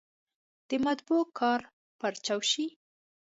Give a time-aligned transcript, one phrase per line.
[0.69, 1.59] د مطبعو کار
[1.99, 2.65] پارچاو شي.